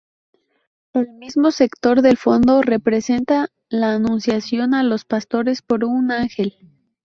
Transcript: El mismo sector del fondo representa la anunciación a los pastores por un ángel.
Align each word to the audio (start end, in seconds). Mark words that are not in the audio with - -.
El 0.93 1.09
mismo 1.09 1.51
sector 1.51 2.01
del 2.01 2.17
fondo 2.17 2.63
representa 2.63 3.49
la 3.69 3.93
anunciación 3.93 4.73
a 4.73 4.81
los 4.81 5.05
pastores 5.05 5.61
por 5.61 5.83
un 5.85 6.09
ángel. 6.09 6.55